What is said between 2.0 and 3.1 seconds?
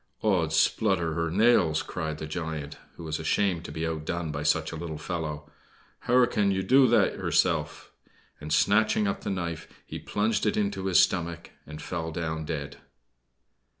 the giant, who